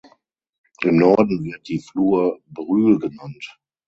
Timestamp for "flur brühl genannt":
1.77-3.59